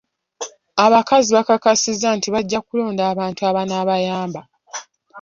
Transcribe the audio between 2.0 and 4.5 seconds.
nti bajja kulonda abantu abanaabayamba.